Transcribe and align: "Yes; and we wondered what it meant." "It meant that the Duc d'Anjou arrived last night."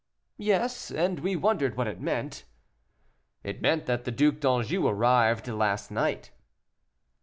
"Yes; 0.39 0.89
and 0.89 1.19
we 1.19 1.35
wondered 1.35 1.77
what 1.77 1.85
it 1.85 2.01
meant." 2.01 2.45
"It 3.43 3.61
meant 3.61 3.85
that 3.85 4.03
the 4.03 4.09
Duc 4.09 4.39
d'Anjou 4.39 4.87
arrived 4.87 5.47
last 5.47 5.91
night." 5.91 6.31